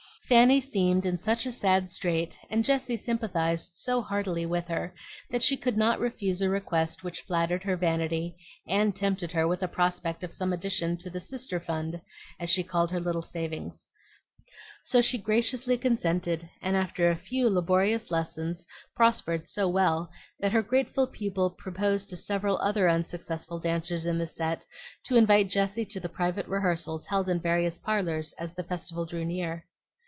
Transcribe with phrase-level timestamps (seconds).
[0.31, 4.93] Fanny seemed in such a sad strait, and Jessie sympathized so heartily with her,
[5.29, 9.61] that she could not refuse a request which flattered her vanity and tempted her with
[9.61, 11.99] a prospect of some addition to the "Sister fund,"
[12.39, 13.89] as she called her little savings.
[14.83, 18.65] So she graciously consented, and after a few laborious lessons
[18.95, 20.09] prospered so well
[20.39, 24.65] that her grateful pupil proposed to several other unsuccessful dancers in the set
[25.07, 29.25] to invite Jessie to the private rehearsals held in various parlors as the festival drew
[29.25, 29.65] near.